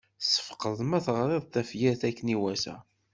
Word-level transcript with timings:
Ssefqed 0.23 0.79
ma 0.89 0.99
teɣriḍ-d 1.05 1.51
tafyirt 1.53 2.01
akken 2.09 2.31
iwata. 2.35 2.75